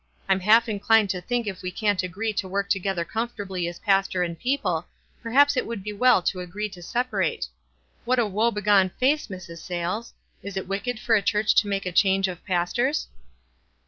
I'm 0.27 0.39
half 0.39 0.67
inclined 0.67 1.11
to 1.11 1.21
think 1.21 1.45
if 1.45 1.61
we 1.61 1.69
can't 1.69 2.01
agree 2.01 2.33
to 2.33 2.47
work 2.47 2.71
together 2.71 3.05
comfortably 3.05 3.67
as 3.67 3.77
pastor 3.77 4.23
and 4.23 4.35
people, 4.39 4.87
perhaps 5.21 5.55
it 5.55 5.67
would 5.67 5.83
be 5.83 5.93
well 5.93 6.23
to 6.23 6.39
agree 6.39 6.69
to 6.69 6.81
separate. 6.81 7.45
What 8.03 8.17
a 8.17 8.25
woe 8.25 8.49
begone 8.49 8.89
face, 8.99 9.27
Mrs. 9.27 9.59
Sayles! 9.59 10.15
Is 10.41 10.57
it 10.57 10.67
wicked 10.67 10.99
for 10.99 11.13
a 11.13 11.21
church 11.21 11.53
to 11.53 11.67
make 11.67 11.85
a 11.85 11.91
change 11.91 12.27
of 12.27 12.43
pastors 12.47 13.09